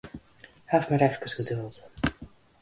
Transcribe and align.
Haw 0.71 0.85
mar 0.87 1.03
efkes 1.09 1.33
geduld. 1.41 1.77